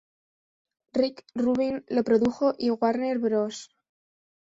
[0.95, 3.69] Rick Rubin lo produjo y Warner Bros.